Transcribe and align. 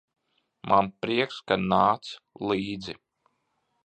Man 0.69 0.87
prieks, 1.03 1.37
ka 1.51 1.57
nāc 1.65 2.09
līdzi. 2.53 2.97